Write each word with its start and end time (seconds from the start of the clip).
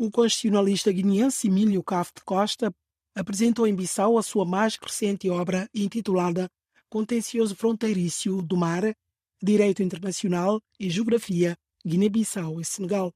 O 0.00 0.12
constitucionalista 0.12 0.92
guineense 0.92 1.48
Emílio 1.48 1.82
Cafte 1.82 2.22
Costa 2.24 2.72
apresentou 3.16 3.66
em 3.66 3.74
Bissau 3.74 4.16
a 4.16 4.22
sua 4.22 4.44
mais 4.44 4.78
recente 4.80 5.28
obra 5.28 5.68
intitulada 5.74 6.48
Contencioso 6.88 7.56
Fronteiriço 7.56 8.40
do 8.42 8.56
Mar, 8.56 8.94
Direito 9.42 9.82
Internacional 9.82 10.62
e 10.78 10.88
Geografia, 10.88 11.58
Guiné-Bissau 11.84 12.60
e 12.60 12.64
Senegal. 12.64 13.12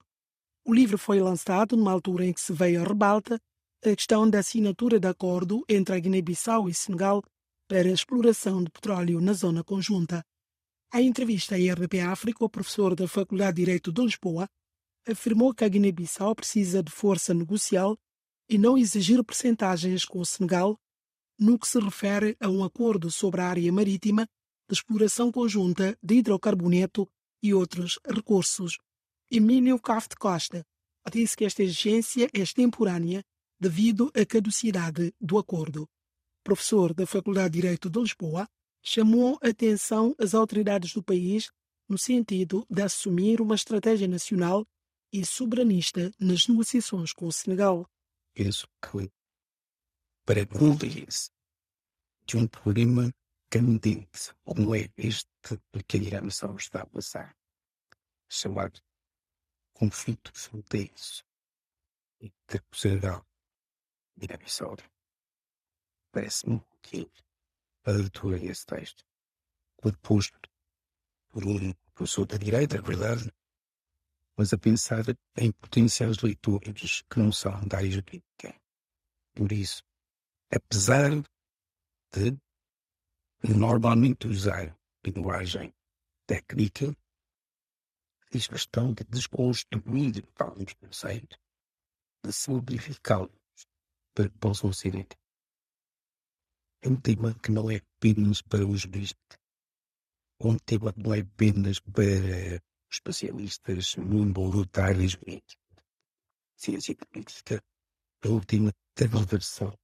O 0.64 0.74
livro 0.74 0.98
foi 0.98 1.20
lançado 1.20 1.76
numa 1.76 1.92
altura 1.92 2.26
em 2.26 2.32
que 2.32 2.40
se 2.40 2.52
veio 2.52 2.82
a 2.82 2.84
rebalta 2.84 3.40
a 3.84 3.94
questão 3.94 4.28
da 4.28 4.40
assinatura 4.40 4.98
de 4.98 5.06
acordo 5.06 5.64
entre 5.68 5.94
a 5.94 6.00
Guiné-Bissau 6.00 6.68
e 6.68 6.74
Senegal 6.74 7.22
para 7.68 7.88
a 7.88 7.92
exploração 7.92 8.60
de 8.60 8.72
petróleo 8.72 9.20
na 9.20 9.34
zona 9.34 9.62
conjunta. 9.62 10.26
Em 10.92 11.06
entrevista 11.06 11.54
à 11.54 11.58
RDP 11.58 12.00
África, 12.00 12.44
o 12.44 12.50
professor 12.50 12.96
da 12.96 13.06
Faculdade 13.06 13.54
de 13.54 13.62
Direito 13.62 13.92
de 13.92 14.02
Lisboa 14.02 14.48
afirmou 15.08 15.54
que 15.54 15.64
a 15.64 15.68
Guiné-Bissau 15.68 16.34
precisa 16.34 16.82
de 16.82 16.90
força 16.90 17.34
negocial 17.34 17.98
e 18.48 18.58
não 18.58 18.76
exigir 18.76 19.22
percentagens 19.24 20.04
com 20.04 20.20
o 20.20 20.26
Senegal 20.26 20.78
no 21.38 21.58
que 21.58 21.66
se 21.66 21.78
refere 21.80 22.36
a 22.40 22.48
um 22.48 22.62
acordo 22.62 23.10
sobre 23.10 23.40
a 23.40 23.48
área 23.48 23.72
marítima 23.72 24.26
de 24.68 24.74
exploração 24.74 25.32
conjunta 25.32 25.96
de 26.02 26.16
hidrocarboneto 26.16 27.08
e 27.42 27.52
outros 27.52 27.98
recursos. 28.06 28.78
Emílio 29.30 29.78
Cafte 29.80 30.16
Costa 30.16 30.64
disse 31.10 31.36
que 31.36 31.44
esta 31.44 31.62
exigência 31.62 32.28
é 32.32 32.40
extemporânea 32.40 33.24
devido 33.58 34.10
à 34.14 34.24
caducidade 34.24 35.12
do 35.20 35.38
acordo. 35.38 35.88
Professor 36.44 36.92
da 36.92 37.06
Faculdade 37.06 37.50
de 37.50 37.60
Direito 37.60 37.88
de 37.88 38.00
Lisboa, 38.00 38.48
chamou 38.82 39.38
a 39.42 39.48
atenção 39.48 40.14
às 40.18 40.34
autoridades 40.34 40.92
do 40.92 41.02
país 41.02 41.50
no 41.88 41.96
sentido 41.96 42.66
de 42.68 42.82
assumir 42.82 43.40
uma 43.40 43.54
estratégia 43.54 44.08
nacional 44.08 44.66
e 45.12 45.24
soberanista 45.26 46.12
nas 46.18 46.48
negociações 46.48 47.12
com 47.12 47.26
o 47.26 47.32
Senegal. 47.32 47.86
Penso 48.34 48.66
que 48.80 49.12
para 50.24 50.46
convergência 50.46 51.32
de 52.24 52.36
um 52.36 52.46
problema 52.46 53.12
candente 53.50 54.32
como 54.44 54.74
é 54.74 54.88
este 54.96 55.28
que 55.86 55.96
a 55.96 56.00
Guiné-Bissau 56.00 56.56
está 56.56 56.82
a 56.82 56.86
passar, 56.86 57.36
chamado 58.28 58.80
conflito 59.74 60.32
fronteiriço 60.32 61.24
entre 62.20 62.62
o 62.72 62.76
Senegal 62.76 63.26
e 64.16 64.20
Guiné-Bissau, 64.20 64.76
parece-me 66.12 66.62
que 66.80 67.10
a 67.84 67.90
leitura 67.90 68.38
desse 68.38 68.64
texto 68.64 69.04
foi 69.80 69.92
posto 69.96 70.48
por 71.28 71.44
um 71.44 71.74
professor 71.94 72.26
da 72.26 72.36
direita, 72.36 72.76
é 72.76 72.80
verdade, 72.80 73.30
mas 74.36 74.52
a 74.52 74.58
pensar 74.58 75.04
em 75.36 75.52
potenciais 75.52 76.18
leitores 76.18 77.02
que 77.02 77.18
não 77.18 77.30
são 77.30 77.66
da 77.66 77.78
área 77.78 77.90
jurídica. 77.90 78.54
Por 79.34 79.52
isso, 79.52 79.82
apesar 80.50 81.10
de 82.12 82.36
normalmente 83.42 84.26
usar 84.26 84.76
linguagem 85.04 85.74
técnica, 86.26 86.94
fiz 88.30 88.46
questão 88.46 88.92
de 88.94 89.04
desconstruir 89.04 90.24
alguns 90.38 90.72
conceitos, 90.74 91.38
de 92.24 92.32
simplificá-los 92.32 93.30
para 94.14 94.28
que 94.28 94.38
possam 94.38 94.72
ser 94.72 94.94
entendidos. 94.94 95.22
É 96.82 96.88
um 96.88 96.96
tema 96.96 97.34
que 97.34 97.50
não 97.50 97.70
é 97.70 97.76
apenas 97.76 98.42
para 98.42 98.66
os 98.66 98.82
juristas, 98.82 99.38
é 100.40 100.46
um 100.46 100.56
tema 100.58 100.92
que 100.92 101.00
não 101.00 101.14
é 101.14 101.20
apenas 101.20 101.78
para 101.80 102.62
especialistas 102.92 103.96
voluntários 104.32 105.16
ciência 106.54 106.94
política, 106.94 107.64
tema 108.46 108.70
de 108.70 109.08
transversal 109.08 109.76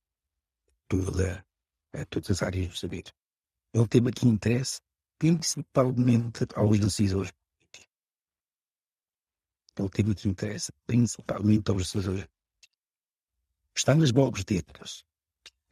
toda, 0.86 1.44
a 1.92 2.04
todas 2.04 2.30
as 2.30 2.42
áreas 2.42 2.68
do 2.68 2.76
saber. 2.76 3.04
É 3.72 3.80
um 3.80 3.86
tema 3.86 4.12
que 4.12 4.28
interessa 4.28 4.80
principalmente 5.18 6.46
aos 6.54 6.78
decisores 6.78 7.32
políticos. 7.32 7.88
É 9.76 9.82
um 9.82 9.88
tema 9.88 10.14
que 10.14 10.28
interessa 10.28 10.72
principalmente 10.86 11.70
aos 11.70 11.82
decisores 11.82 12.24
políticos. 12.24 12.68
Está 13.74 13.94
nas 13.94 14.12
mãos 14.12 14.44
deles 14.44 15.04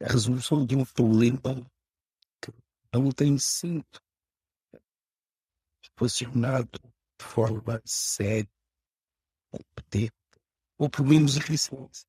a 0.01 0.11
resolução 0.11 0.65
de 0.65 0.75
um 0.75 0.85
problema 0.85 1.65
que 2.41 2.51
não 2.93 3.11
tem 3.11 3.37
sido 3.37 3.85
posicionado 5.95 6.79
de 7.19 7.25
forma 7.25 7.81
séria, 7.85 8.49
competente, 9.51 10.13
ou 10.77 10.89
pelo 10.89 11.09
menos 11.09 11.37
eficiente. 11.37 12.05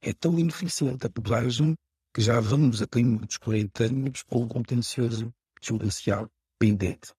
É 0.00 0.12
tão 0.12 0.38
ineficiente 0.38 1.06
a 1.06 1.10
populagem 1.10 1.76
que 2.12 2.20
já 2.20 2.40
vamos 2.40 2.82
a 2.82 2.86
caminho 2.86 3.20
dos 3.20 3.38
40 3.38 3.84
anos 3.84 4.22
com 4.22 4.42
o 4.42 4.48
contencioso 4.48 5.32
judicial 5.60 6.30
pendente. 6.58 7.12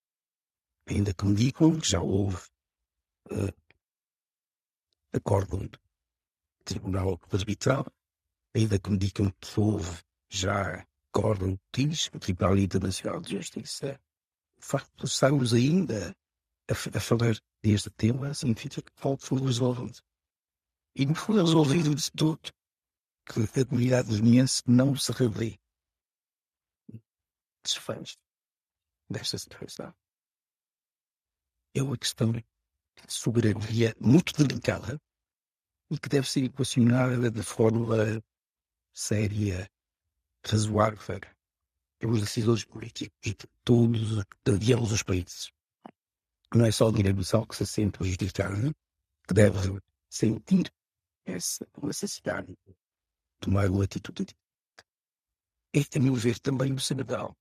Ainda 0.88 1.14
que 1.14 1.26
me 1.26 1.34
digam 1.34 1.80
que 1.80 1.88
já 1.88 2.02
houve 2.02 2.42
uh, 3.32 3.54
acordo 5.14 5.58
do 5.58 5.80
Tribunal 6.66 7.20
Arbitral, 7.32 7.86
ainda 8.54 8.78
que 8.78 8.90
me 8.90 8.98
digam 8.98 9.32
que 9.32 9.60
houve 9.60 10.04
já 10.30 10.86
acordo 11.10 11.60
diz 11.74 12.08
o 12.14 12.20
Tribunal 12.20 12.58
Internacional 12.58 13.22
de 13.22 13.38
Justiça, 13.38 14.00
o 14.58 14.62
facto 14.62 14.98
de 14.98 15.06
estarmos 15.06 15.54
ainda 15.54 16.16
a, 16.70 16.98
a 16.98 17.00
falar 17.00 17.36
deste 17.62 17.90
tema 17.90 18.34
significa 18.34 18.82
que 18.82 18.92
algo 19.02 19.22
foi 19.22 19.40
resolvido. 19.40 20.00
E 20.96 21.06
não 21.06 21.16
foi 21.16 21.36
resolvido 21.36 21.96
de 21.96 22.12
todo 22.12 22.40
que 23.26 23.60
a 23.60 23.66
comunidade 23.66 24.10
guineense 24.10 24.62
não 24.68 24.96
se 24.96 25.12
revê 25.12 25.58
desfecho 27.64 28.18
desta 29.10 29.38
situação. 29.38 29.94
É 31.76 31.82
uma 31.82 31.98
questão 31.98 32.32
de 32.32 32.44
soberania 33.08 33.96
muito 34.00 34.34
delicada 34.34 35.02
e 35.90 35.98
que 35.98 36.10
deve 36.10 36.30
ser 36.30 36.44
equacionada 36.44 37.32
de 37.32 37.44
forma 37.44 38.22
séria, 38.94 39.70
razoável 40.46 41.20
pelos 42.00 42.22
decisores 42.22 42.66
políticos 42.66 43.18
de 43.22 43.36
todos, 43.64 44.92
os 44.92 45.04
países. 45.04 45.52
Não 46.56 46.66
é 46.66 46.72
só 46.72 46.88
o 46.88 46.92
Guiné-Bissau 46.92 47.48
que 47.48 47.56
se 47.56 47.66
sente 47.66 47.98
prejudicado, 47.98 48.74
que 49.28 49.34
deve 49.34 49.82
sentir 50.10 50.72
essa 51.26 51.66
necessidade 51.82 52.54
de 52.66 52.76
tomar 53.40 53.70
uma 53.70 53.84
atitude. 53.84 54.36
É, 55.76 55.80
a 55.98 56.00
meu 56.00 56.14
ver, 56.14 56.38
também 56.40 56.72
o 56.74 56.80
Senegal, 56.80 57.36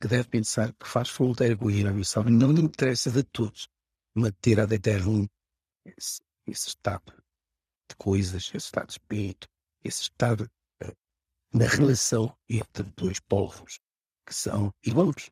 que 0.00 0.06
deve 0.06 0.28
pensar 0.28 0.72
que 0.74 0.86
faz 0.86 1.08
fronteira 1.08 1.56
com 1.56 1.68
a 1.68 1.72
Guiné-Bissau 1.72 2.28
e 2.28 2.30
não 2.30 2.52
lhe 2.52 2.62
interessa 2.62 3.10
de 3.10 3.24
todos 3.24 3.68
manter 4.14 4.60
a 4.60 4.66
deterro 4.66 5.28
esse, 5.84 6.20
esse 6.46 6.68
estado 6.68 7.12
de 7.90 7.96
coisas, 7.96 8.44
esse 8.54 8.56
estado 8.56 8.86
de 8.86 8.92
espírito, 8.92 9.48
esse 9.82 10.02
estado 10.02 10.48
na 11.52 11.66
relação 11.66 12.36
entre 12.48 12.84
dois 12.96 13.18
povos 13.20 13.80
que 14.26 14.34
são 14.34 14.72
irmãos. 14.84 15.30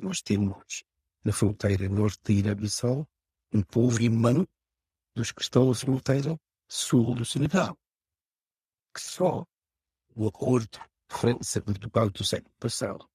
Nós 0.00 0.22
temos 0.22 0.84
na 1.24 1.32
fronteira 1.32 1.88
norte 1.88 2.20
de 2.24 2.34
Guiné-Bissau 2.34 3.08
um 3.52 3.62
povo 3.62 4.02
irmão 4.02 4.46
dos 5.14 5.32
que 5.32 5.42
estão 5.42 5.68
na 5.68 5.74
fronteira 5.74 6.38
sul 6.68 7.14
do 7.14 7.24
Senegal, 7.24 7.78
que 8.92 9.00
só 9.00 9.46
o 10.14 10.26
acordo 10.26 10.78
França-Portugal 11.08 12.10
do 12.10 12.24
século 12.24 12.54
passado 12.58 13.08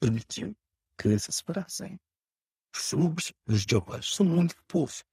permitiu 0.00 0.56
que 0.98 1.18
se 1.18 1.32
separassem. 1.32 1.98
Os 2.74 2.82
subs 2.82 3.32
os 3.46 3.62
jovens 3.62 4.14
são 4.14 4.26
um 4.26 4.38
único 4.38 4.62
povo. 4.66 5.04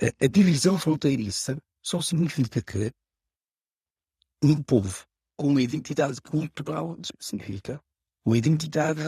A, 0.00 0.24
a 0.24 0.28
divisão 0.28 0.78
fronteiriça 0.78 1.62
só 1.82 2.00
significa 2.00 2.62
que 2.62 2.90
um 4.42 4.62
povo 4.62 5.06
com 5.36 5.48
uma 5.48 5.62
identidade 5.62 6.20
cultural 6.20 6.98
específica, 7.00 7.82
uma 8.24 8.38
identidade 8.38 9.00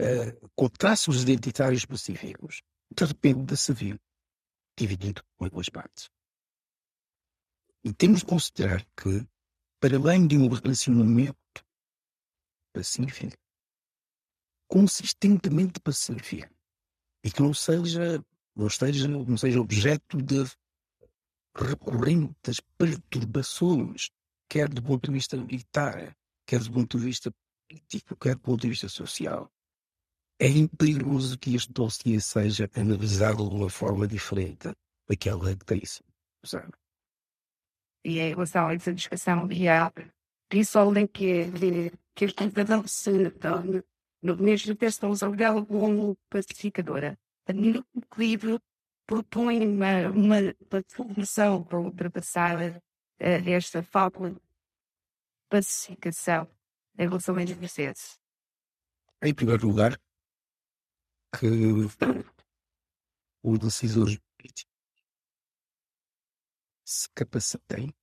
uh, 0.00 0.50
com 0.56 0.68
traços 0.68 1.22
identitários 1.22 1.82
específicos, 1.82 2.62
de 2.90 3.04
repente 3.04 3.44
de 3.44 3.56
se 3.56 3.72
vir 3.72 4.00
dividido 4.76 5.22
em 5.40 5.48
duas 5.48 5.68
partes. 5.68 6.08
E 7.84 7.92
temos 7.92 8.20
de 8.20 8.26
considerar 8.26 8.84
que, 8.96 9.26
para 9.78 9.96
além 9.96 10.26
de 10.26 10.36
um 10.36 10.48
relacionamento 10.48 11.36
pacífico, 12.72 13.36
consistentemente 14.68 15.80
pacífico, 15.80 16.54
e 17.24 17.30
que 17.30 17.42
não 17.42 17.52
seja, 17.52 18.24
não 18.56 18.66
esteja, 18.66 19.08
não 19.08 19.36
seja 19.36 19.60
objeto 19.60 20.22
de 20.22 20.44
recorrentes 21.54 22.60
perturbações 22.78 24.10
quer 24.50 24.68
do 24.68 24.82
ponto 24.82 25.06
de 25.06 25.12
vista 25.12 25.36
militar, 25.36 26.16
quer 26.44 26.60
do 26.60 26.72
ponto 26.72 26.98
de 26.98 27.04
vista 27.04 27.32
político, 27.68 28.16
quer 28.16 28.34
do 28.34 28.40
ponto 28.40 28.60
de 28.60 28.68
vista 28.68 28.88
social. 28.88 29.50
É 30.42 30.48
perigoso 30.78 31.38
que 31.38 31.54
este 31.54 31.70
dossiê 31.70 32.18
seja 32.18 32.70
analisado 32.74 33.46
de 33.46 33.54
uma 33.54 33.68
forma 33.68 34.06
diferente, 34.06 34.72
daquela 35.06 35.54
crise. 35.54 36.00
Sabe? 36.42 36.72
E 38.02 38.18
em 38.18 38.30
relação 38.30 38.68
a 38.68 38.74
essa 38.74 38.94
discussão 38.94 39.46
real, 39.46 39.92
resolvem 40.50 41.06
que, 41.06 41.44
que 42.14 42.24
os 42.24 42.32
cidadãos 42.32 42.90
se 42.90 43.10
no 44.22 44.36
mesmo 44.38 44.74
texto 44.74 45.06
usam 45.08 45.34
como 45.66 46.16
pacificadora. 46.30 47.18
No 47.54 47.84
livro 48.16 48.58
propõe 49.06 49.66
uma, 49.66 50.08
uma, 50.08 50.38
uma 50.38 50.84
solução 50.88 51.62
para 51.64 51.80
ultrapassar 51.80 52.76
uh, 52.76 52.80
esta 53.18 53.82
falta 53.82 54.30
de 54.30 54.40
pacificação 55.50 56.48
em 56.98 57.08
relação 57.08 57.36
aos 57.36 57.52
processos. 57.52 58.18
Em 59.22 59.34
primeiro 59.34 59.66
lugar, 59.66 60.00
que 61.38 61.46
os 63.42 63.58
decisores 63.58 64.18
políticos 64.36 64.70
se 66.84 67.08
capacitem 67.14 67.94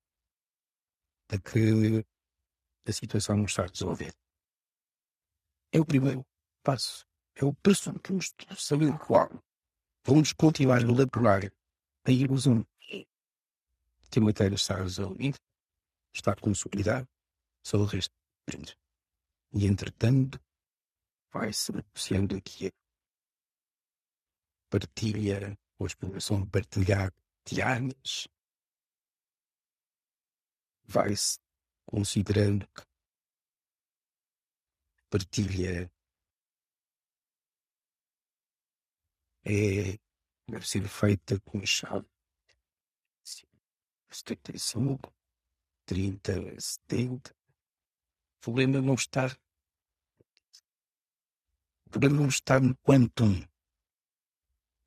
de 1.30 1.40
que 1.40 2.06
a 2.86 2.92
situação 2.92 3.38
não 3.38 3.46
está 3.46 3.66
resolvida. 3.66 4.16
É 5.72 5.80
o 5.80 5.86
primeiro 5.86 6.26
passo. 6.64 7.06
É 7.36 7.46
o 7.46 7.54
pressuposto 7.54 8.56
saber 8.56 8.98
qual 8.98 9.30
vamos 10.04 10.34
continuar 10.34 10.80
a 10.80 10.82
elaborar 10.82 11.52
a 12.06 12.12
ilusão 12.12 12.66
que 14.10 14.20
a 14.20 14.22
matéria 14.22 14.56
está 14.56 14.78
resolvida, 14.78 15.38
está 16.14 16.36
consolidada, 16.36 17.08
só 17.62 17.78
o 17.78 17.86
resto. 17.86 18.16
E 19.54 19.66
entretanto, 19.66 20.40
vai-se 21.32 21.74
negociando 21.74 22.38
aqui 22.38 22.72
partilha, 24.70 25.58
ou 25.80 25.86
a 25.86 25.88
exploração 25.88 26.48
partilhar 26.50 27.14
de 27.46 27.62
armas, 27.62 28.28
vai-se 30.86 31.40
considerando 31.86 32.68
que 32.68 32.82
partilha 35.10 35.92
é, 39.46 39.98
deve 40.50 40.68
ser 40.68 40.88
feita 40.88 41.40
com 41.42 41.66
chave 41.66 42.08
75, 44.10 45.14
30, 45.86 46.60
70. 46.60 47.32
O 47.32 48.40
problema 48.42 48.82
não 48.82 48.96
está. 48.96 49.28
O 51.86 51.90
problema 51.90 52.18
não 52.18 52.28
está 52.28 52.60
no 52.60 52.76
quanto 52.78 53.24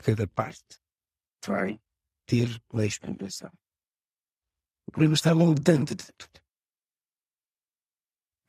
cada 0.03 0.27
parte 0.27 0.81
vai 1.47 1.81
ter 2.27 2.49
a 2.75 2.85
explicação. 2.85 3.53
O 4.87 4.91
problema 4.91 5.15
está 5.15 5.35
no 5.35 5.47
montante 5.47 5.95
de 5.95 6.13
tudo. 6.13 6.41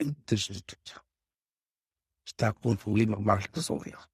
Antes 0.01 0.41
de 0.41 0.63
tudo 0.63 1.05
está 2.25 2.53
com 2.53 2.71
um 2.71 2.75
problema 2.75 3.19
mal 3.19 3.37
resolvido. 3.53 4.09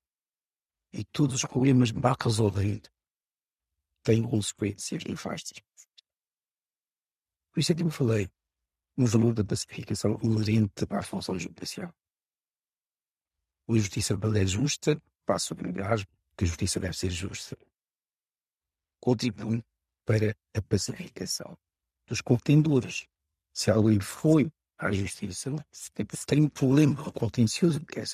E 0.91 1.03
todos 1.05 1.35
os 1.35 1.45
problemas 1.45 1.91
mal 1.91 2.15
resolvidos 2.19 2.91
têm 4.03 4.23
consequências 4.23 5.03
nefastas. 5.03 5.59
Por 7.51 7.59
isso 7.59 7.71
é 7.71 7.75
que 7.75 7.83
eu 7.83 7.89
falei 7.91 8.29
no 8.97 9.05
valor 9.05 9.33
da 9.33 9.43
pacificação 9.43 10.19
inerente 10.23 10.85
à 10.89 11.03
função 11.03 11.37
judicial. 11.37 11.93
A 13.69 13.73
justiça 13.73 14.13
é 14.13 14.45
justa, 14.45 15.01
passo 15.25 15.53
a 15.53 15.57
primeiro 15.57 15.83
que 16.37 16.43
a 16.43 16.47
justiça 16.47 16.79
deve 16.79 16.95
ser 16.95 17.09
justa. 17.09 17.57
Contribui 19.01 19.63
para 20.05 20.37
a 20.53 20.61
pacificação 20.61 21.57
dos 22.05 22.21
contendores. 22.21 23.07
Se 23.53 23.71
alguém 23.71 23.99
foi 23.99 24.51
à 24.77 24.91
justiça, 24.91 25.51
tem 26.27 26.43
um 26.43 26.49
problema 26.49 27.11
contencioso 27.11 27.79
que 27.79 27.93
quer, 27.93 28.07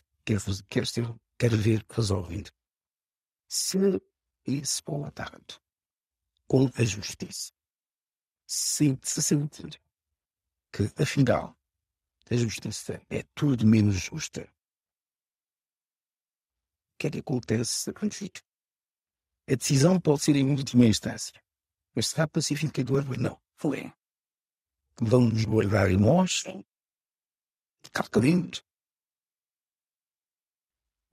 quer, 0.70 0.88
ser, 0.88 1.14
quer 1.38 1.56
ver 1.56 1.86
resolvido. 1.90 2.50
Se 3.48 3.78
esse 4.46 4.82
vontade 4.86 5.60
com 6.48 6.70
a 6.76 6.84
justiça 6.84 7.52
sente-se 8.46 9.22
sentir 9.22 9.82
que, 10.72 10.90
afinal, 11.02 11.58
a 12.30 12.36
justiça 12.36 13.02
é 13.10 13.24
tudo 13.36 13.66
menos 13.68 13.96
justa, 13.96 14.52
que 17.04 17.08
é 17.08 17.12
que 17.12 17.20
acontece 17.20 17.90
a 17.90 17.94
A 19.52 19.56
decisão 19.56 20.00
pode 20.00 20.24
ser 20.24 20.38
em 20.38 20.50
última 20.50 20.86
instância, 20.86 21.34
mas 21.94 22.08
será 22.08 22.28
pacificador 22.28 23.06
ou 23.10 23.18
não? 23.18 23.42
Foi. 23.58 23.92
Vamos 25.02 25.44
guardar 25.44 25.92
em 25.92 25.98
nós, 25.98 26.44
calculando 27.92 28.60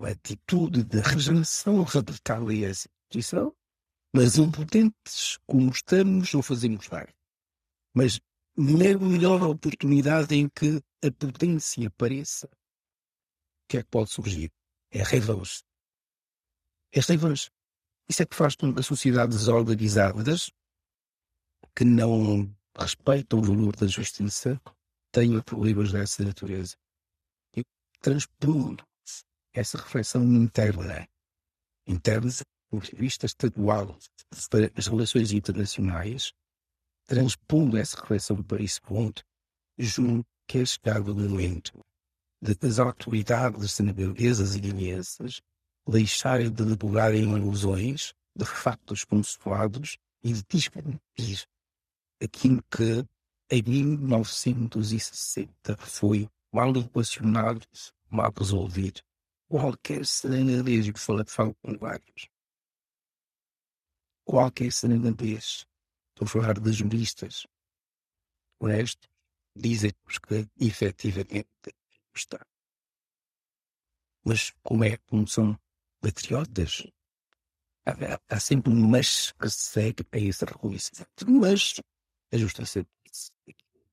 a 0.01 0.11
atitude 0.11 0.85
de 0.85 1.01
regeneração 1.01 1.83
radical 1.83 2.53
e 2.53 2.65
a 2.65 2.71
instituição, 2.71 3.53
mas 4.15 4.39
impotentes 4.39 5.39
como 5.45 5.71
estamos, 5.71 6.33
não 6.33 6.43
fazemos 6.43 6.89
nada. 6.89 7.13
Mas 7.93 8.21
na 8.57 8.97
melhor 8.97 9.43
oportunidade 9.43 10.37
em 10.37 10.49
que 10.49 10.81
a 11.05 11.11
potência 11.11 11.89
apareça, 11.89 12.47
o 12.47 12.51
que 13.69 13.79
é 13.79 13.83
que 13.83 13.91
pode 13.91 14.11
surgir? 14.11 14.53
É 14.93 15.03
a 15.03 15.05
revanche. 16.93 17.13
É 17.13 17.13
revanche. 17.13 17.51
Isso 18.09 18.23
é 18.23 18.27
que 18.27 18.35
faz 18.35 18.57
com 18.57 18.73
que 18.73 18.81
as 18.81 18.87
sociedades 18.87 19.47
organizadas, 19.49 20.51
que 21.75 21.85
não 21.85 22.53
respeitam 22.77 23.39
o 23.39 23.43
valor 23.43 23.77
da 23.77 23.87
justiça 23.87 24.61
tenho 25.13 25.43
problemas 25.43 25.93
dessa 25.93 26.25
natureza. 26.25 26.77
E 27.57 27.65
transpondo 28.01 28.85
essa 29.53 29.79
reflexão 29.79 30.23
interna, 30.25 31.09
interna, 31.87 32.31
do 32.31 32.45
ponto 32.71 32.91
de 32.91 32.97
vista 32.97 33.27
estadual, 33.27 33.99
para 34.49 34.71
as 34.77 34.87
relações 34.87 35.33
internacionais, 35.33 36.33
transpondo 37.07 37.77
essa 37.77 38.01
reflexão 38.01 38.43
para 38.43 38.63
esse 38.63 38.81
ponto, 38.81 39.25
junto 39.79 40.27
que 40.47 40.59
é 40.59 40.67
chegado 40.67 41.13
o 41.13 41.15
momento 41.15 41.73
de 42.43 42.57
as 42.67 42.79
autoridades 42.79 43.73
senegalesas 43.73 44.55
e 44.55 44.61
guineenses 44.61 45.41
deixarem 45.89 46.51
de 46.51 46.63
elaborarem 46.63 47.23
ilusões 47.23 48.13
de 48.37 48.45
factos 48.45 49.05
consuados 49.05 49.97
e 50.23 50.33
de 50.33 50.45
discutir 50.49 51.47
aquilo 52.23 52.63
que 52.71 53.05
em 53.51 53.63
1960 53.63 55.77
foi 55.79 56.29
mal 56.53 56.77
equacionado, 56.77 57.67
mal 58.09 58.33
resolvido. 58.37 59.01
Qualquer 59.49 60.05
serenadez 60.07 60.89
que 60.91 61.01
fala, 61.01 61.25
fala 61.27 61.55
com 61.63 61.77
vários. 61.77 62.29
Qualquer 64.25 64.73
serenadez, 64.73 65.67
estou 66.11 66.25
a 66.25 66.29
falar 66.29 66.61
de 66.61 66.73
juristas 66.73 67.47
honestos, 68.61 69.09
dizem-nos 69.57 70.19
que 70.19 70.49
efetivamente 70.61 71.49
está. 72.15 72.47
Mas 74.25 74.53
como 74.63 74.85
é 74.85 74.97
como 74.99 75.27
são 75.27 75.59
patriotas, 76.01 76.87
há, 77.87 78.21
há 78.29 78.41
sempre 78.41 78.73
um 78.73 78.89
mas 78.89 79.33
que 79.33 79.49
segue 79.51 80.05
a 80.13 80.19
esse 80.19 80.45
reconhecimento. 80.45 81.31
Mas 81.31 81.81
a 82.33 82.37
justiça 82.37 82.87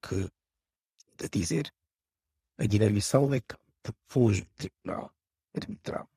que 0.02 0.32
a 1.24 1.28
dizer 1.28 1.74
a 2.58 2.66
Guiné-Bissau 2.66 3.34
é 3.34 3.40
que 3.40 3.56
propôs 3.82 4.40
o 4.40 4.46
Tribunal 4.56 5.14
Arbitral 5.56 6.10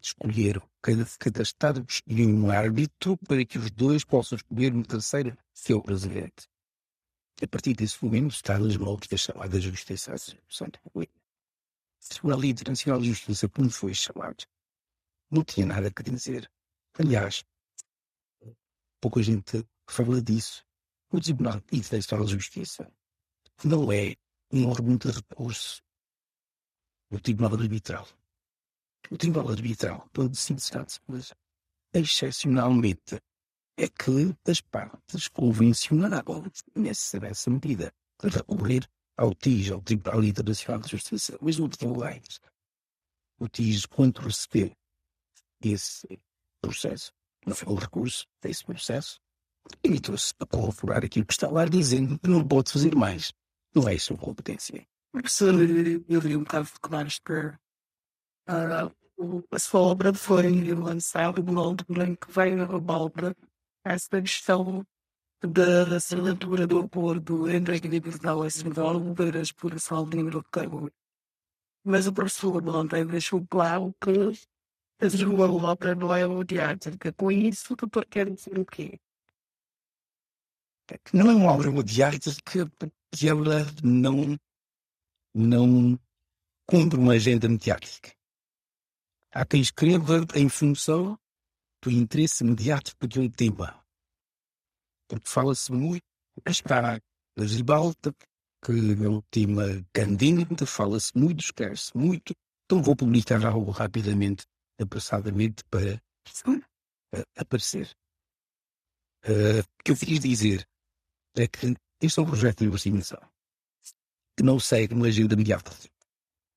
escolher 0.00 0.62
cada, 0.80 1.04
cada 1.18 1.42
Estado 1.42 1.84
escolher 1.88 2.26
um 2.26 2.50
árbitro 2.50 3.16
para 3.16 3.44
que 3.44 3.58
os 3.58 3.70
dois 3.70 4.04
possam 4.04 4.36
escolher 4.36 4.72
um 4.72 4.82
terceiro 4.82 5.36
seu 5.52 5.82
presidente. 5.82 6.48
A 7.42 7.46
partir 7.46 7.74
desse 7.74 8.02
momento, 8.04 8.30
os 8.30 8.36
Estados 8.36 8.76
Malta 8.76 9.16
chamada 9.16 9.60
Justiça 9.60 10.14
O 10.94 11.04
Tribunal 12.08 12.44
Internacional 12.44 13.00
de 13.00 13.08
Justiça, 13.08 13.48
como 13.48 13.70
foi 13.70 13.94
chamado, 13.94 14.44
não 15.30 15.44
tinha 15.44 15.66
nada 15.66 15.88
a 15.94 16.02
dizer. 16.02 16.50
Aliás, 16.98 17.44
pouca 19.00 19.22
gente 19.22 19.64
fala 19.88 20.20
disso. 20.22 20.64
O 21.10 21.20
Tribunal 21.20 21.62
Internacional 21.72 22.26
de 22.26 22.32
Justiça 22.32 22.90
não 23.64 23.90
é 23.92 24.14
um 24.52 24.68
órgão 24.68 24.96
de 24.96 25.10
recurso. 25.10 25.82
O 27.10 27.18
Tribunal 27.18 27.54
Arbitral. 27.54 28.06
O 29.10 29.16
Tribunal 29.16 29.50
Arbitral 29.50 30.08
pode 30.12 30.36
sindicatos, 30.36 31.00
mas 31.06 31.32
excepcionalmente 31.94 33.22
é 33.76 33.88
que 33.88 34.36
as 34.50 34.60
partes 34.60 35.28
convencionaram 35.28 36.44
nessa, 36.74 37.18
nessa 37.20 37.48
medida 37.48 37.92
recorrer 38.20 38.86
ao 39.16 39.34
TIJ, 39.34 39.72
ao 39.72 39.82
Tribunal 39.82 40.22
Internacional 40.24 40.80
de 40.80 40.90
Justiça, 40.90 41.38
mas 41.40 41.58
não 41.58 41.68
leis. 41.96 42.40
O 43.38 43.48
TIJ, 43.48 43.86
quando 43.88 44.20
receber 44.20 44.76
esse 45.62 46.20
processo, 46.60 47.12
não 47.46 47.54
foi 47.54 47.72
o 47.72 47.76
recurso 47.76 48.26
desse 48.42 48.64
processo, 48.64 49.20
limitou-se 49.84 50.32
a 50.40 50.46
corroborar 50.46 51.04
aquilo 51.04 51.26
que 51.26 51.32
está 51.32 51.48
lá 51.48 51.64
dizendo 51.64 52.18
que 52.18 52.28
não 52.28 52.46
pode 52.46 52.72
fazer 52.72 52.94
mais. 52.94 53.32
Não 53.74 53.88
é 53.88 53.94
isso 53.94 54.14
uma 54.14 54.20
competência. 54.20 54.86
Professor, 55.12 55.54
eu 56.08 56.20
vi 56.20 56.36
um 56.36 56.40
bocado 56.40 56.66
de 56.66 56.80
comentários 56.80 57.18
para 57.18 57.58
a 59.50 59.58
sua 59.58 59.80
obra 59.80 60.14
foi 60.14 60.72
lançada 60.72 61.42
no 61.42 62.02
em 62.02 62.14
que 62.14 62.30
veio 62.30 62.62
a 62.62 62.96
obra 62.96 63.36
essa 63.84 64.20
questão 64.22 64.86
da 65.42 65.96
assinatura 65.96 66.66
do 66.66 66.80
acordo 66.80 67.48
entre 67.50 67.76
a 67.76 67.78
Guiné-Bissau 67.78 68.46
e 68.46 68.50
Senegal 68.50 69.00
para 69.14 69.38
a 69.38 69.42
exploração 69.42 70.08
de 70.08 70.18
hidrocarburo. 70.18 70.92
Mas 71.84 72.06
o 72.06 72.12
professor 72.12 72.66
ontem 72.68 73.06
deixou 73.06 73.44
claro 73.46 73.94
que 74.00 74.32
a 75.00 75.10
sua 75.10 75.50
obra 75.50 75.94
não 75.94 76.14
é 76.14 76.26
mediática. 76.26 77.12
Com 77.12 77.30
isso, 77.30 77.72
o 77.72 77.76
doutor 77.76 78.06
quer 78.06 78.30
dizer 78.30 78.58
o 78.58 78.64
quê? 78.64 78.98
Não 81.12 81.30
é 81.30 81.34
uma 81.34 81.52
obra 81.52 81.70
mediática 81.70 82.30
porque 82.78 83.28
ela 83.28 83.64
não, 83.82 84.38
não 85.34 85.98
cumpre 86.66 86.98
uma 86.98 87.12
agenda 87.12 87.48
mediática. 87.48 88.12
Há 89.32 89.44
quem 89.44 89.60
escreva 89.60 90.26
em 90.34 90.48
função 90.48 91.18
do 91.82 91.90
interesse 91.90 92.42
mediático 92.42 93.06
de 93.06 93.20
um 93.20 93.30
tema. 93.30 93.84
Porque 95.08 95.28
fala-se 95.28 95.70
muito, 95.72 96.04
está 96.46 96.96
a 96.96 97.44
Gibalta, 97.44 98.12
que 98.64 98.72
é 98.72 99.08
um 99.08 99.22
tema 99.30 99.64
candente, 99.92 100.66
fala-se 100.66 101.16
muito, 101.16 101.40
escreve-se 101.40 101.96
muito, 101.96 102.34
então 102.64 102.82
vou 102.82 102.96
publicar 102.96 103.44
algo 103.46 103.70
rapidamente, 103.70 104.44
apressadamente, 104.78 105.64
para 105.64 106.00
aparecer. 107.36 107.90
Uh, 109.24 109.60
o 109.60 109.82
que 109.84 109.90
eu 109.90 109.96
quis 109.96 110.20
dizer 110.20 110.68
é 111.36 111.46
que 111.46 111.74
este 112.00 112.20
é 112.20 112.22
um 112.22 112.26
projeto 112.26 112.58
de 112.58 112.66
investigação 112.66 113.20
que 114.36 114.44
não 114.44 114.60
segue 114.60 114.94
uma 114.94 115.08
agenda 115.08 115.34
mediática. 115.34 115.74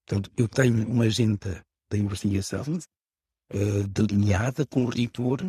Portanto, 0.05 0.31
eu 0.37 0.47
tenho 0.47 0.87
uma 0.87 1.05
agenda 1.05 1.65
da 1.89 1.97
investigação 1.97 2.63
uh, 3.53 3.87
delineada 3.87 4.65
com 4.67 4.85
rigor, 4.85 5.39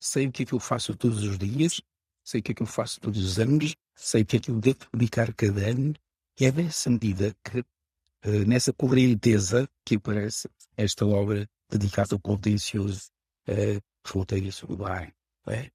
sei 0.00 0.26
o 0.26 0.32
que 0.32 0.42
é 0.42 0.46
que 0.46 0.54
eu 0.54 0.60
faço 0.60 0.96
todos 0.96 1.22
os 1.22 1.38
dias, 1.38 1.80
sei 2.24 2.40
o 2.40 2.42
que 2.42 2.50
é 2.50 2.54
que 2.54 2.62
eu 2.62 2.66
faço 2.66 3.00
todos 3.00 3.24
os 3.24 3.38
anos, 3.38 3.76
sei 3.94 4.22
o 4.22 4.26
que 4.26 4.36
é 4.36 4.40
que 4.40 4.50
eu 4.50 4.58
devo 4.60 4.78
publicar 4.90 5.32
cada 5.34 5.70
ano, 5.70 5.94
e 6.40 6.46
é 6.46 6.52
nessa 6.52 6.90
medida 6.90 7.34
que, 7.44 7.60
uh, 7.60 8.44
nessa 8.46 8.72
correnteza, 8.72 9.68
que 9.84 9.96
aparece 9.96 10.48
esta 10.76 11.06
obra 11.06 11.48
dedicada 11.70 12.14
ao 12.14 12.20
contencioso 12.20 13.10
uh, 13.48 13.80
fronteira 14.04 14.50
celular. 14.52 15.12
É? 15.46 15.70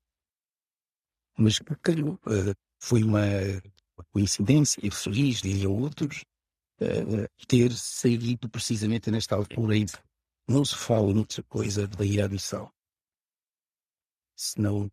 Mas 1.37 1.59
calhou, 1.81 2.15
uh, 2.25 2.55
foi 2.79 3.03
uma, 3.03 3.21
coincidência 4.11 4.81
feliz, 4.91 5.41
diria 5.41 5.69
outros, 5.69 6.23
uh, 6.81 7.45
ter 7.47 7.71
saído 7.73 8.49
precisamente 8.49 9.09
nesta 9.11 9.35
altura 9.35 9.75
que 9.75 9.85
não 10.47 10.65
se 10.65 10.75
fala 10.75 11.13
outra 11.13 11.43
coisa 11.43 11.87
da 11.87 12.05
irradiação, 12.05 12.71
senão 14.35 14.91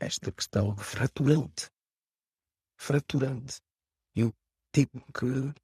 esta 0.00 0.30
questão 0.30 0.76
fraturante. 0.76 1.70
Fraturante. 2.78 3.60
Eu 4.14 4.32
temo 4.70 5.02
que 5.12 5.54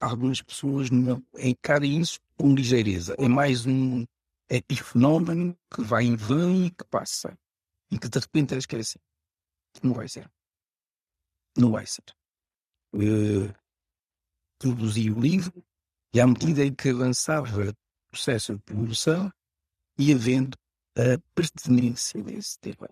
algumas 0.00 0.40
pessoas 0.40 0.90
não 0.90 1.22
encarem 1.38 2.00
isso 2.00 2.18
com 2.36 2.54
ligeireza. 2.54 3.14
É 3.18 3.28
mais 3.28 3.66
um 3.66 4.04
epifenómeno 4.48 5.56
que 5.72 5.82
vai 5.82 6.04
em 6.04 6.16
vão 6.16 6.64
e 6.64 6.70
que 6.70 6.84
passa. 6.84 7.38
E 7.90 7.98
que 7.98 8.08
de 8.08 8.18
repente 8.18 8.54
esquece. 8.56 8.98
Não 9.82 9.92
vai 9.92 10.08
ser. 10.08 10.30
Não 11.56 11.70
vai 11.72 11.86
ser. 11.86 12.04
Uh, 12.94 13.52
produzi 14.58 15.10
o 15.10 15.20
livro 15.20 15.64
e 16.12 16.20
à 16.20 16.26
medida 16.26 16.64
em 16.64 16.74
que 16.74 16.88
avançava 16.88 17.70
o 17.70 17.74
processo 18.10 18.54
de 18.54 18.62
produção, 18.62 19.32
ia 19.98 20.16
vendo 20.16 20.58
a 20.96 21.20
pertinência 21.34 22.22
desse 22.22 22.58
tema 22.58 22.88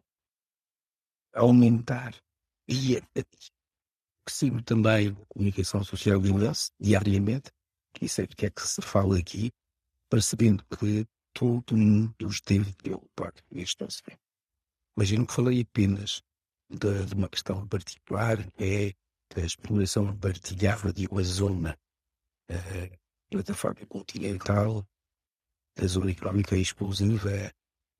aumentar 1.34 2.14
ia 2.68 3.02
sigo 4.32 4.62
também 4.62 5.08
a 5.08 5.26
comunicação 5.28 5.82
social 5.84 6.20
diariamente, 6.80 7.50
que 7.92 8.06
isso 8.06 8.20
é 8.20 8.24
o 8.24 8.28
que 8.28 8.46
é 8.46 8.50
que 8.50 8.62
se 8.62 8.82
fala 8.82 9.18
aqui, 9.18 9.50
percebendo 10.08 10.64
que 10.64 11.06
todo 11.32 11.76
mundo 11.76 12.28
esteve 12.28 12.72
preocupado 12.74 13.42
neste 13.50 13.84
aspecto. 13.84 14.22
Imagino 14.96 15.26
que 15.26 15.32
falei 15.32 15.60
apenas 15.60 16.22
de, 16.68 17.06
de, 17.06 17.14
uma 17.14 17.28
questão 17.28 17.66
particular, 17.68 18.38
é 18.58 18.92
a 19.36 19.40
exploração 19.40 20.16
partilhada 20.16 20.92
de 20.92 21.06
uma 21.06 21.22
zona, 21.22 21.78
a 22.50 22.98
plataforma 23.30 23.86
continental, 23.86 24.86
a 25.76 25.86
zona 25.86 26.10
económica 26.10 26.56
exclusiva, 26.56 27.52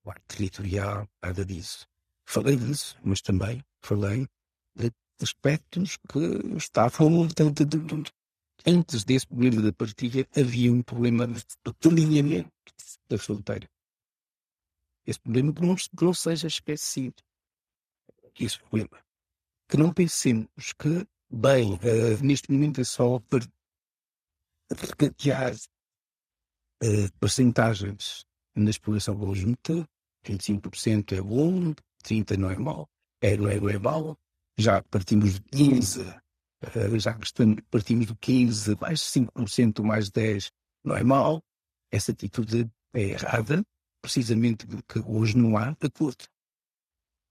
o 0.05 0.11
ar 0.11 0.21
territorial, 0.23 1.09
nada 1.23 1.45
disso. 1.45 1.87
Falei 2.25 2.57
disso, 2.57 2.99
mas 3.03 3.21
também 3.21 3.65
falei 3.81 4.27
de 4.75 4.91
aspectos 5.23 5.97
que 6.09 6.57
estavam. 6.57 7.29
Antes 8.67 9.05
desse 9.05 9.27
problema 9.27 9.63
da 9.63 9.73
partilha, 9.73 10.27
havia 10.37 10.73
um 10.73 10.83
problema 10.83 11.27
de 11.27 11.45
delineamento 11.81 12.51
da 13.09 13.17
fronteira. 13.19 13.69
Esse 15.07 15.21
problema 15.21 15.53
que 15.53 15.63
não, 15.63 15.77
não 16.03 16.15
seja 16.15 16.49
esquecido. 16.49 17.23
Esse 18.39 18.59
problema. 18.59 19.03
Que 19.69 19.77
não 19.77 19.93
pensemos 19.93 20.73
que, 20.79 21.07
bem, 21.31 21.75
uh, 21.75 22.23
neste 22.23 22.51
momento 22.51 22.81
é 22.81 22.85
só 22.85 23.19
para 23.21 23.47
recatear 24.71 25.55
uh, 25.55 27.13
percentagens 27.21 28.25
na 28.55 28.71
exploração 28.71 29.19
conjunta, 29.19 29.89
25% 30.25 31.17
é 31.17 31.23
bom, 31.23 31.75
30% 32.05 32.37
não 32.37 32.51
é 32.51 32.59
mau, 32.59 32.89
é, 33.21 33.37
não 33.37 33.49
é, 33.49 33.61
não 33.61 33.69
é 33.69 33.79
mau, 33.79 34.19
já 34.59 34.83
partimos 34.83 35.35
de 35.35 35.41
15, 35.41 36.01
uh, 36.03 36.99
já 36.99 37.17
partimos 37.71 38.07
de 38.07 38.17
15, 38.17 38.77
mais 38.81 39.01
5%, 39.01 39.83
mais 39.83 40.11
10%, 40.11 40.51
não 40.85 40.97
é 40.97 41.05
mau. 41.05 41.43
Essa 41.91 42.11
atitude 42.11 42.71
é 42.93 43.01
errada, 43.01 43.65
precisamente 44.03 44.67
porque 44.67 44.99
hoje 44.99 45.37
não 45.37 45.57
há 45.57 45.71
acordo. 45.81 46.27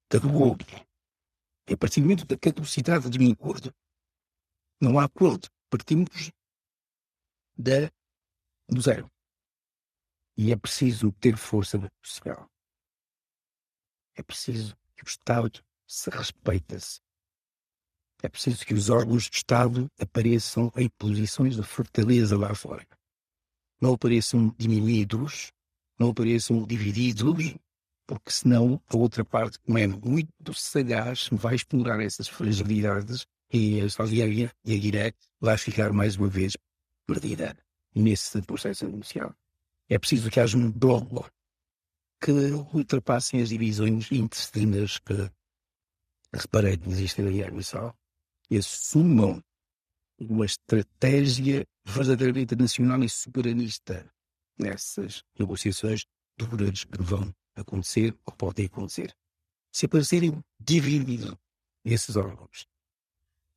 Acordo. 0.10 0.66
É 1.68 1.74
a 1.74 1.78
partir 1.78 2.00
do 2.00 2.06
momento 2.06 2.26
da 2.26 2.38
caducidade 2.38 3.10
de 3.10 3.20
um 3.20 3.32
acordo, 3.32 3.76
não 4.82 4.98
há 4.98 5.04
acordo. 5.04 5.50
Partimos 5.70 6.32
da, 7.58 7.92
do 8.70 8.82
zero. 8.82 9.12
E 10.38 10.54
é 10.54 10.56
preciso 10.56 11.12
ter 11.14 11.36
força 11.36 11.78
social. 12.02 12.50
É 14.16 14.24
preciso 14.24 14.78
que 14.96 15.04
o 15.04 15.08
Estado 15.08 15.62
se 15.86 16.10
respeite-se. 16.10 17.02
É 18.24 18.28
preciso 18.28 18.66
que 18.66 18.74
os 18.74 18.90
órgãos 18.90 19.30
de 19.30 19.38
Estado 19.38 19.92
apareçam 20.00 20.72
em 20.76 20.90
posições 20.90 21.56
de 21.56 21.64
fortaleza 21.64 22.38
lá 22.38 22.54
fora. 22.56 22.86
Não 23.80 23.94
apareçam 23.94 24.54
diminuídos, 24.58 25.52
não 26.00 26.10
apareçam 26.10 26.64
divididos, 26.64 27.56
porque 28.08 28.32
senão 28.32 28.82
a 28.88 28.98
outra 28.98 29.24
parte, 29.24 29.60
como 29.60 29.78
é 29.78 29.86
muito 29.86 30.54
sagaz, 30.54 31.30
vai 31.32 31.56
explorar 31.56 32.02
essas 32.02 32.28
fragilidades 32.28 33.28
e 33.54 33.82
a 33.82 33.90
Saudi-Arabia 33.90 34.52
e 34.66 34.76
a 34.76 34.80
Guiné 34.80 35.14
vai 35.40 35.58
ficar 35.58 35.94
mais 35.94 36.16
uma 36.16 36.28
vez 36.28 36.54
perdida 37.06 37.56
nesse 37.94 38.42
processo 38.42 38.86
inicial. 38.86 39.34
É 39.88 40.00
preciso 40.00 40.32
que 40.32 40.40
haja 40.40 40.58
um 40.58 40.72
bloco 40.72 41.30
que 42.20 42.32
ultrapassem 42.32 43.42
as 43.42 43.50
divisões 43.50 44.12
intestinas 44.12 44.98
que 44.98 45.32
reparei 46.34 46.78
que 46.78 46.90
existem 46.90 47.24
na 47.24 47.32
Guiné-Bissau 47.32 47.96
e 48.50 48.58
assumam 48.58 49.44
uma 50.20 50.46
estratégia 50.46 51.66
verdadeiramente 51.86 52.56
nacional 52.56 53.04
e 53.04 53.10
soberanista 53.10 54.12
nessas 54.58 55.24
negociações 55.38 56.06
duras 56.38 56.84
que 56.84 57.02
vão 57.02 57.34
acontecer 57.56 58.16
ou 58.26 58.34
podem 58.34 58.66
acontecer. 58.66 59.16
Se 59.72 59.86
aparecerem 59.86 60.44
divididos 60.60 61.36
esses 61.86 62.16
órgãos, 62.16 62.68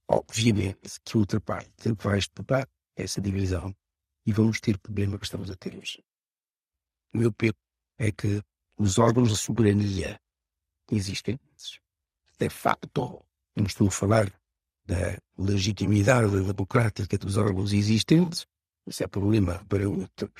obviamente 0.08 1.00
que 1.04 1.16
outra 1.16 1.40
parte 1.40 1.92
vai 1.92 2.18
estudar 2.18 2.68
essa 2.96 3.20
divisão 3.20 3.74
e 4.26 4.32
vamos 4.32 4.60
ter 4.60 4.76
o 4.76 4.80
problema 4.80 5.18
que 5.18 5.24
estamos 5.24 5.50
a 5.50 5.56
ter 5.56 5.76
hoje. 5.76 6.04
O 7.12 7.18
meu 7.18 7.32
peso 7.32 7.54
é 7.98 8.12
que 8.12 8.42
os 8.76 8.98
órgãos 8.98 9.30
de 9.30 9.36
soberania 9.36 10.20
existem, 10.90 11.38
de 12.38 12.48
facto, 12.48 13.24
não 13.56 13.66
estou 13.66 13.88
a 13.88 13.90
falar 13.90 14.39
da 14.90 15.16
legitimidade 15.38 16.28
democrática 16.30 17.16
dos 17.16 17.36
órgãos 17.36 17.72
existentes, 17.72 18.44
isso 18.84 19.04
é 19.04 19.06
problema 19.06 19.64
para 19.68 19.88
outros, 19.88 20.30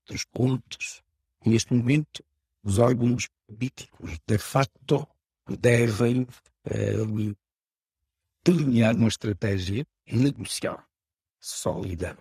outros 0.00 0.24
pontos. 0.24 1.02
Neste 1.46 1.72
momento, 1.72 2.24
os 2.64 2.78
órgãos 2.78 3.28
políticos, 3.46 4.18
de 4.26 4.38
facto, 4.38 5.06
devem 5.48 6.22
uh, 6.22 7.36
delinear 8.44 8.96
uma 8.96 9.08
estratégia 9.08 9.86
negocial 10.10 10.82
sólida, 11.38 12.18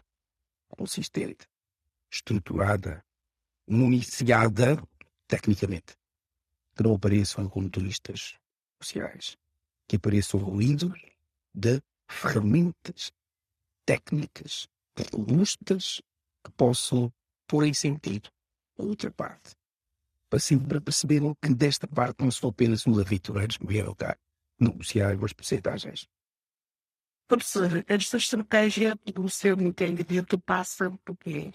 consistente, 0.67 1.48
estruturada, 2.12 3.03
municiada 3.67 4.81
tecnicamente. 5.27 5.98
Que 6.75 6.84
não 6.84 6.93
apareçam 6.93 7.50
como 7.50 7.69
turistas 7.69 8.36
sociais, 8.79 9.36
que 9.88 9.98
apareçam 9.98 10.39
ruídos 10.39 11.08
de 11.53 11.82
ferramentas 12.10 13.12
técnicas 13.86 14.68
robustas 15.13 16.01
que 16.44 16.51
possam 16.51 17.12
pôr 17.48 17.65
em 17.65 17.74
sentido 17.74 18.29
a 18.77 18.84
outra 18.84 19.12
parte. 19.12 19.56
Para 20.29 20.82
perceberem 20.82 21.34
que 21.41 21.53
desta 21.56 21.88
parte 21.88 22.22
não 22.22 22.29
são 22.29 22.50
apenas 22.50 22.86
os 22.86 23.00
aventureiros 23.00 23.58
que 23.58 23.65
vieram 23.65 23.96
cá 23.96 24.18
negociar 24.60 25.12
as 25.24 25.34
porcentagens. 25.34 26.08
Professor, 27.27 27.84
esta 27.88 28.18
estratégia 28.18 28.96
do 28.96 29.29
seu 29.29 29.60
entendimento 29.60 30.39
passa 30.39 30.91
por 31.03 31.18
quê? 31.18 31.51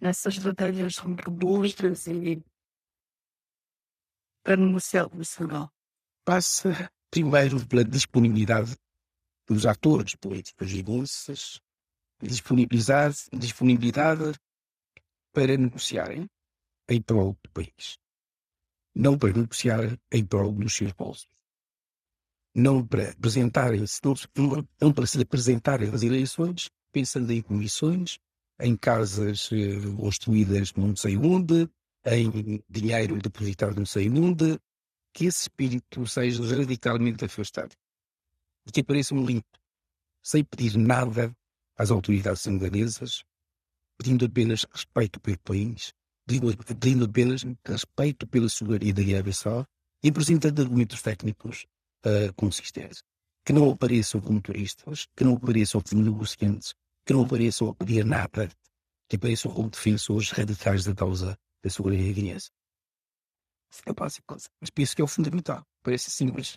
Nessas 0.00 0.36
estratégias 0.36 0.96
robustas 0.98 2.06
e 2.06 2.42
para 4.42 4.56
negociar 4.56 5.06
o 5.06 5.16
nacional. 5.16 5.70
Passa 6.24 6.90
primeiro 7.10 7.66
pela 7.66 7.84
disponibilidade 7.84 8.76
dos 9.50 9.66
atores 9.66 10.14
políticos 10.14 10.72
e 10.72 10.80
bolsas, 10.80 11.60
disponibilizar, 12.22 13.12
disponibilidade 13.32 14.32
para 15.32 15.56
negociarem 15.56 16.30
em 16.88 17.02
prol 17.02 17.36
do 17.42 17.50
país. 17.50 17.98
Não 18.94 19.18
para 19.18 19.32
negociar 19.32 19.98
em 20.12 20.24
prol 20.24 20.52
dos 20.52 20.72
seus 20.72 20.92
bolsos. 20.92 21.28
Não 22.54 22.86
para 22.86 23.10
apresentarem-se, 23.10 24.00
não, 24.04 24.14
não 24.80 24.92
para 24.92 25.06
se 25.06 25.20
apresentarem 25.20 25.90
às 25.92 26.02
eleições, 26.02 26.70
pensando 26.92 27.32
em 27.32 27.42
comissões, 27.42 28.18
em 28.60 28.76
casas 28.76 29.50
eh, 29.52 29.80
construídas 29.96 30.72
não 30.74 30.94
sei 30.94 31.16
onde, 31.16 31.68
em 32.06 32.62
dinheiro 32.68 33.18
depositado 33.18 33.76
não 33.76 33.86
sei 33.86 34.08
onde, 34.10 34.60
que 35.12 35.26
esse 35.26 35.42
espírito 35.42 36.06
seja 36.06 36.42
radicalmente 36.56 37.24
afastado. 37.24 37.74
E 38.70 38.72
que 38.72 38.82
apareça 38.82 39.16
um 39.16 39.26
limpo, 39.26 39.58
sem 40.22 40.44
pedir 40.44 40.78
nada 40.78 41.36
às 41.76 41.90
autoridades 41.90 42.42
senegalesas, 42.42 43.24
pedindo 43.98 44.24
apenas 44.24 44.64
respeito 44.72 45.18
pelo 45.18 45.40
país, 45.40 45.92
pedindo, 46.24 47.04
apenas 47.04 47.44
respeito 47.66 48.28
pela 48.28 48.46
da 48.46 49.02
Guiné-Bissau 49.02 49.66
e 50.04 50.08
apresentando 50.08 50.62
argumentos 50.62 51.02
técnicos 51.02 51.66
uh, 52.06 52.32
consistentes. 52.34 53.02
Que 53.44 53.52
não 53.52 53.72
apareçam 53.72 54.20
como 54.20 54.40
turistas, 54.40 55.08
que 55.16 55.24
não 55.24 55.34
apareçam 55.34 55.80
como 55.80 56.04
negociantes, 56.04 56.72
que 57.04 57.12
não 57.12 57.22
apareçam 57.22 57.70
a 57.70 57.74
pedir 57.74 58.04
nada, 58.04 58.48
que 59.08 59.16
apareçam 59.16 59.52
como 59.52 59.68
defensores 59.68 60.30
radicais 60.30 60.84
da 60.84 60.94
causa 60.94 61.36
da 61.60 61.70
soberania 61.70 62.12
guinense. 62.12 62.52
É 63.84 63.92
básico, 63.92 64.36
mas 64.60 64.70
penso 64.70 64.94
que 64.94 65.02
é 65.02 65.04
o 65.04 65.08
fundamental. 65.08 65.66
Parece 65.82 66.08
simples, 66.08 66.56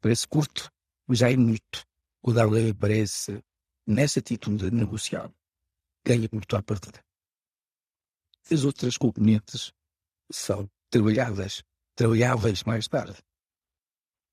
parece 0.00 0.26
curto, 0.26 0.68
já 1.14 1.30
é 1.30 1.36
muito. 1.36 1.84
O 2.22 2.32
Darley 2.32 2.72
parece, 2.74 3.42
nessa 3.86 4.20
atitude 4.20 4.70
de 4.70 4.76
negociar, 4.76 5.32
ganha 6.04 6.28
muito 6.32 6.56
à 6.56 6.62
partida. 6.62 7.04
As 8.50 8.64
outras 8.64 8.96
componentes 8.96 9.72
são 10.30 10.70
trabalhadas, 10.90 11.62
trabalháveis 11.94 12.62
mais 12.64 12.88
tarde. 12.88 13.18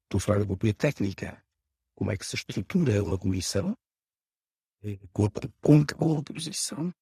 Estou 0.03 0.17
a 0.17 0.21
falar 0.21 0.39
da 0.39 0.45
própria 0.45 0.73
técnica. 0.73 1.43
Como 1.95 2.11
é 2.11 2.17
que 2.17 2.25
se 2.25 2.35
estrutura 2.35 3.03
uma 3.03 3.17
comissão? 3.17 3.77
Eh, 4.83 4.97
com, 5.11 5.29
com 5.61 5.85
que 5.85 5.93
composição? 5.93 6.93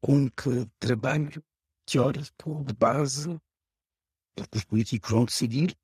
Com 0.00 0.30
que 0.30 0.66
trabalho 0.78 1.44
teórico 1.84 2.64
de 2.64 2.72
base 2.74 3.40
que 4.50 4.58
os 4.58 4.64
políticos 4.64 5.10
vão 5.10 5.24
decidir 5.24 5.76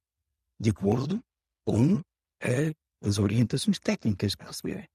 de 0.59 0.71
acordo 0.71 1.23
com 1.65 2.01
as 3.07 3.19
orientações 3.19 3.79
técnicas 3.79 4.35
que 4.35 4.45
receberem. 4.45 4.89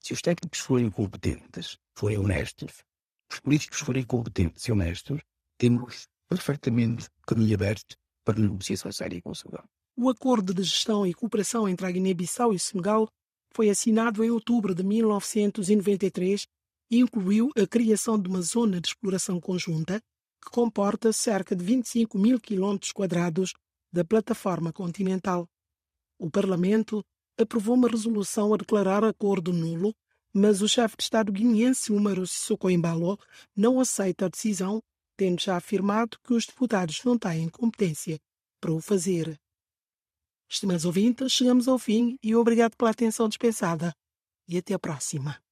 Se 0.00 0.12
os 0.12 0.20
técnicos 0.20 0.58
forem 0.60 0.90
competentes, 0.90 1.78
forem 1.94 2.18
honestos, 2.18 2.84
os 3.30 3.40
políticos 3.40 3.80
forem 3.80 4.04
competentes 4.04 4.64
e 4.64 4.72
honestos, 4.72 5.20
temos 5.58 6.06
perfeitamente 6.28 7.08
caminho 7.26 7.54
aberto 7.54 7.96
para 8.24 8.38
negociação 8.38 8.92
séria 8.92 9.20
com 9.22 9.30
o 9.30 9.34
Senegal. 9.34 9.64
O 9.96 10.10
acordo 10.10 10.52
de 10.52 10.62
gestão 10.62 11.06
e 11.06 11.14
cooperação 11.14 11.68
entre 11.68 11.86
a 11.86 11.90
Guiné-Bissau 11.90 12.52
e 12.52 12.56
o 12.56 12.60
Senegal 12.60 13.08
foi 13.52 13.70
assinado 13.70 14.24
em 14.24 14.30
outubro 14.30 14.74
de 14.74 14.82
1993 14.82 16.46
e 16.90 16.98
incluiu 16.98 17.50
a 17.56 17.66
criação 17.66 18.20
de 18.20 18.28
uma 18.28 18.42
zona 18.42 18.80
de 18.80 18.88
exploração 18.88 19.40
conjunta 19.40 20.00
que 20.42 20.50
comporta 20.50 21.12
cerca 21.12 21.54
de 21.54 21.64
25 21.64 22.18
mil 22.18 22.40
quilómetros 22.40 22.92
quadrados 22.92 23.54
da 23.92 24.04
plataforma 24.04 24.72
continental. 24.72 25.48
O 26.18 26.30
Parlamento 26.30 27.04
aprovou 27.38 27.74
uma 27.74 27.88
resolução 27.88 28.52
a 28.54 28.56
declarar 28.56 29.04
acordo 29.04 29.52
nulo, 29.52 29.94
mas 30.32 30.62
o 30.62 30.68
chefe 30.68 30.96
de 30.96 31.04
Estado 31.04 31.32
guineense 31.32 31.92
Umaru 31.92 32.26
Sissoko 32.26 32.70
Embalo 32.70 33.18
não 33.56 33.78
aceita 33.80 34.26
a 34.26 34.28
decisão, 34.28 34.80
tendo 35.16 35.40
já 35.40 35.56
afirmado 35.56 36.18
que 36.24 36.34
os 36.34 36.46
deputados 36.46 37.02
não 37.04 37.16
têm 37.16 37.48
competência 37.48 38.18
para 38.60 38.72
o 38.72 38.80
fazer. 38.80 39.38
Estimados 40.50 40.84
ouvintes, 40.84 41.32
chegamos 41.32 41.68
ao 41.68 41.78
fim 41.78 42.16
e 42.22 42.34
obrigado 42.34 42.76
pela 42.76 42.90
atenção 42.90 43.28
dispensada. 43.28 43.94
E 44.48 44.58
até 44.58 44.74
a 44.74 44.78
próxima. 44.78 45.43